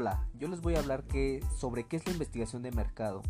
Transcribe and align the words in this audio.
Hola, 0.00 0.24
yo 0.38 0.46
les 0.46 0.60
voy 0.60 0.76
a 0.76 0.78
hablar 0.78 1.02
sobre 1.58 1.88
qué 1.88 1.96
es 1.96 2.06
la 2.06 2.12
investigación 2.12 2.62
de 2.62 2.70
mercado. 2.70 3.20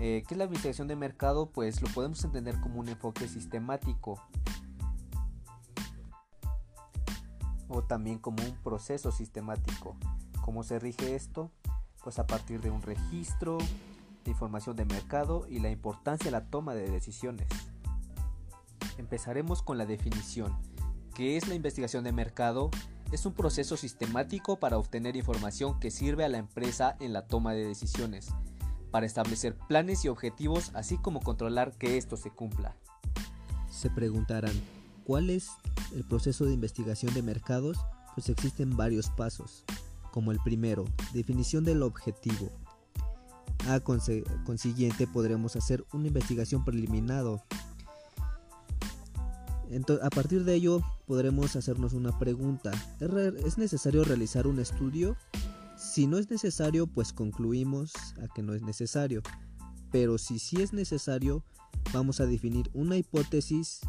Eh, 0.00 0.24
¿Qué 0.26 0.34
es 0.34 0.36
la 0.36 0.46
investigación 0.46 0.88
de 0.88 0.96
mercado? 0.96 1.52
Pues 1.52 1.80
lo 1.80 1.86
podemos 1.86 2.24
entender 2.24 2.58
como 2.60 2.80
un 2.80 2.88
enfoque 2.88 3.28
sistemático 3.28 4.20
o 7.68 7.84
también 7.84 8.18
como 8.18 8.42
un 8.42 8.56
proceso 8.64 9.12
sistemático. 9.12 9.96
¿Cómo 10.44 10.64
se 10.64 10.80
rige 10.80 11.14
esto? 11.14 11.52
Pues 12.02 12.18
a 12.18 12.26
partir 12.26 12.60
de 12.62 12.70
un 12.70 12.82
registro 12.82 13.58
de 14.24 14.32
información 14.32 14.74
de 14.74 14.86
mercado 14.86 15.46
y 15.48 15.60
la 15.60 15.70
importancia 15.70 16.24
de 16.24 16.32
la 16.32 16.46
toma 16.46 16.74
de 16.74 16.90
decisiones. 16.90 17.46
Empezaremos 18.98 19.62
con 19.62 19.78
la 19.78 19.86
definición. 19.86 20.52
¿Qué 21.14 21.36
es 21.36 21.46
la 21.46 21.54
investigación 21.54 22.02
de 22.02 22.10
mercado? 22.10 22.72
Es 23.12 23.24
un 23.24 23.34
proceso 23.34 23.76
sistemático 23.76 24.58
para 24.58 24.78
obtener 24.78 25.16
información 25.16 25.78
que 25.78 25.90
sirve 25.90 26.24
a 26.24 26.28
la 26.28 26.38
empresa 26.38 26.96
en 26.98 27.12
la 27.12 27.26
toma 27.26 27.52
de 27.52 27.64
decisiones, 27.64 28.28
para 28.90 29.06
establecer 29.06 29.56
planes 29.68 30.04
y 30.04 30.08
objetivos, 30.08 30.72
así 30.74 30.98
como 30.98 31.20
controlar 31.20 31.72
que 31.78 31.98
esto 31.98 32.16
se 32.16 32.30
cumpla. 32.30 32.76
Se 33.70 33.90
preguntarán, 33.90 34.54
¿cuál 35.04 35.30
es 35.30 35.50
el 35.94 36.04
proceso 36.04 36.44
de 36.46 36.54
investigación 36.54 37.14
de 37.14 37.22
mercados? 37.22 37.78
Pues 38.14 38.28
existen 38.28 38.76
varios 38.76 39.10
pasos, 39.10 39.64
como 40.10 40.32
el 40.32 40.40
primero, 40.40 40.84
definición 41.12 41.62
del 41.64 41.82
objetivo. 41.82 42.50
A 43.68 43.80
consiguiente 43.80 45.06
podremos 45.06 45.56
hacer 45.56 45.84
una 45.92 46.08
investigación 46.08 46.64
preliminar 49.66 50.02
a 50.02 50.10
partir 50.10 50.44
de 50.44 50.54
ello 50.54 50.80
podremos 51.06 51.56
hacernos 51.56 51.92
una 51.92 52.18
pregunta. 52.18 52.72
¿Es 53.44 53.58
necesario 53.58 54.04
realizar 54.04 54.46
un 54.46 54.58
estudio? 54.60 55.16
Si 55.76 56.06
no 56.06 56.18
es 56.18 56.30
necesario, 56.30 56.86
pues 56.86 57.12
concluimos 57.12 57.92
a 58.22 58.32
que 58.32 58.42
no 58.42 58.54
es 58.54 58.62
necesario. 58.62 59.22
Pero 59.90 60.18
si 60.18 60.38
sí 60.38 60.62
es 60.62 60.72
necesario, 60.72 61.44
vamos 61.92 62.20
a 62.20 62.26
definir 62.26 62.70
una 62.74 62.96
hipótesis 62.96 63.80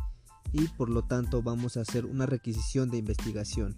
y 0.51 0.67
por 0.69 0.89
lo 0.89 1.03
tanto 1.03 1.41
vamos 1.41 1.77
a 1.77 1.81
hacer 1.81 2.05
una 2.05 2.25
requisición 2.25 2.89
de 2.89 2.97
investigación. 2.97 3.77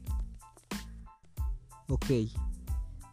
Ok, 1.88 2.06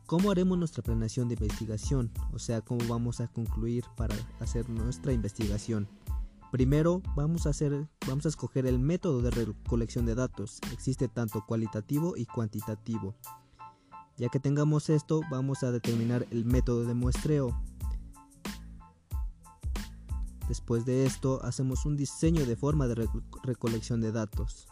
¿cómo 0.07 0.31
haremos 0.31 0.59
nuestra 0.59 0.83
planeación 0.83 1.29
de 1.29 1.35
investigación? 1.35 2.13
O 2.33 2.39
sea, 2.39 2.61
¿cómo 2.61 2.87
vamos 2.89 3.21
a 3.21 3.29
concluir 3.29 3.85
para 3.97 4.15
hacer 4.41 4.69
nuestra 4.69 5.13
investigación? 5.13 5.89
Primero 6.57 7.03
vamos 7.15 7.47
a 7.47 7.51
hacer, 7.51 7.87
vamos 8.09 8.25
a 8.25 8.31
escoger 8.31 8.65
el 8.65 8.79
método 8.79 9.21
de 9.21 9.31
recolección 9.31 10.07
de 10.07 10.15
datos. 10.15 10.59
Existe 10.73 11.07
tanto 11.07 11.45
cualitativo 11.45 12.17
y 12.17 12.25
cuantitativo. 12.25 13.15
Ya 14.17 14.31
que 14.31 14.41
tengamos 14.41 14.89
esto, 14.89 15.21
vamos 15.31 15.63
a 15.63 15.71
determinar 15.71 16.27
el 16.31 16.47
método 16.47 16.87
de 16.87 16.95
muestreo. 16.95 17.63
Después 20.49 20.87
de 20.87 21.05
esto, 21.05 21.45
hacemos 21.45 21.85
un 21.85 21.95
diseño 21.95 22.47
de 22.47 22.57
forma 22.57 22.87
de 22.87 23.07
recolección 23.43 24.01
de 24.01 24.13
datos. 24.13 24.67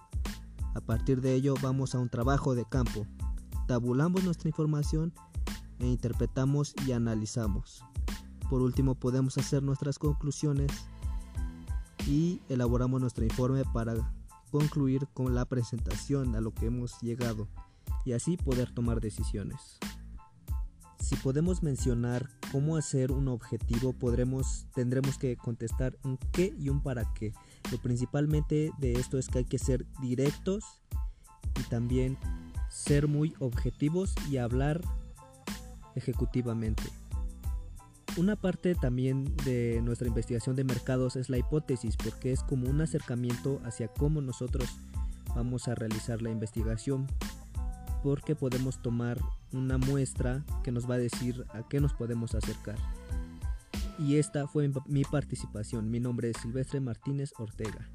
A 0.74 0.80
partir 0.80 1.20
de 1.20 1.34
ello, 1.34 1.52
vamos 1.60 1.94
a 1.94 1.98
un 1.98 2.08
trabajo 2.08 2.54
de 2.54 2.64
campo. 2.64 3.06
Tabulamos 3.68 4.24
nuestra 4.24 4.48
información 4.48 5.12
e 5.80 5.86
interpretamos 5.86 6.74
y 6.86 6.92
analizamos. 6.92 7.84
Por 8.48 8.62
último, 8.62 8.94
podemos 8.94 9.36
hacer 9.36 9.62
nuestras 9.62 9.98
conclusiones 9.98 10.70
y 12.06 12.40
elaboramos 12.48 13.00
nuestro 13.00 13.24
informe 13.24 13.64
para 13.72 13.94
concluir 14.50 15.08
con 15.14 15.34
la 15.34 15.44
presentación 15.44 16.36
a 16.36 16.40
lo 16.40 16.52
que 16.52 16.66
hemos 16.66 17.00
llegado 17.00 17.48
y 18.04 18.12
así 18.12 18.36
poder 18.36 18.72
tomar 18.72 19.00
decisiones. 19.00 19.78
Si 21.00 21.16
podemos 21.16 21.62
mencionar 21.62 22.30
cómo 22.50 22.76
hacer 22.76 23.12
un 23.12 23.28
objetivo, 23.28 23.92
podremos, 23.92 24.66
tendremos 24.74 25.18
que 25.18 25.36
contestar 25.36 25.98
un 26.02 26.16
qué 26.32 26.54
y 26.58 26.70
un 26.70 26.82
para 26.82 27.12
qué. 27.14 27.34
Lo 27.70 27.78
principalmente 27.78 28.70
de 28.78 28.92
esto 28.94 29.18
es 29.18 29.28
que 29.28 29.38
hay 29.38 29.44
que 29.44 29.58
ser 29.58 29.84
directos 30.00 30.64
y 31.60 31.62
también 31.68 32.16
ser 32.70 33.06
muy 33.06 33.34
objetivos 33.38 34.14
y 34.30 34.38
hablar 34.38 34.80
ejecutivamente. 35.94 36.84
Una 38.16 38.36
parte 38.36 38.76
también 38.76 39.34
de 39.44 39.80
nuestra 39.82 40.06
investigación 40.06 40.54
de 40.54 40.62
mercados 40.62 41.16
es 41.16 41.28
la 41.28 41.38
hipótesis, 41.38 41.96
porque 41.96 42.30
es 42.30 42.44
como 42.44 42.68
un 42.68 42.80
acercamiento 42.80 43.60
hacia 43.64 43.88
cómo 43.88 44.20
nosotros 44.20 44.68
vamos 45.34 45.66
a 45.66 45.74
realizar 45.74 46.22
la 46.22 46.30
investigación, 46.30 47.08
porque 48.04 48.36
podemos 48.36 48.80
tomar 48.80 49.18
una 49.52 49.78
muestra 49.78 50.44
que 50.62 50.70
nos 50.70 50.88
va 50.88 50.94
a 50.94 50.98
decir 50.98 51.44
a 51.52 51.66
qué 51.68 51.80
nos 51.80 51.92
podemos 51.92 52.36
acercar. 52.36 52.76
Y 53.98 54.16
esta 54.16 54.46
fue 54.46 54.70
mi 54.86 55.02
participación. 55.02 55.90
Mi 55.90 55.98
nombre 55.98 56.30
es 56.30 56.36
Silvestre 56.36 56.78
Martínez 56.78 57.32
Ortega. 57.38 57.90